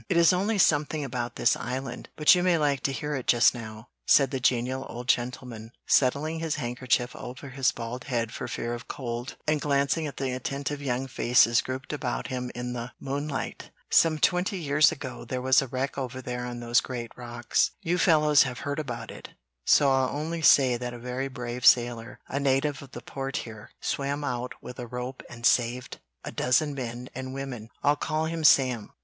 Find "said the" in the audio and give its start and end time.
4.07-4.39